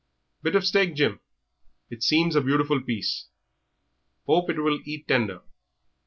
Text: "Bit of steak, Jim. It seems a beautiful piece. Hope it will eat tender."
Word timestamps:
"Bit 0.41 0.55
of 0.55 0.65
steak, 0.65 0.95
Jim. 0.95 1.19
It 1.91 2.01
seems 2.01 2.35
a 2.35 2.41
beautiful 2.41 2.81
piece. 2.81 3.27
Hope 4.25 4.49
it 4.49 4.57
will 4.57 4.79
eat 4.83 5.07
tender." 5.07 5.43